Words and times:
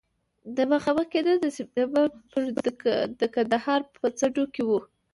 دا 0.55 0.63
مخامخ 0.73 1.05
کېدل 1.13 1.35
د 1.41 1.47
سپټمبر 1.57 2.05
پر 2.31 2.43
د 3.19 3.23
کندهار 3.35 3.81
په 3.95 4.05
څنډو 4.17 4.43
کې 4.53 4.61
وو. 4.67 4.79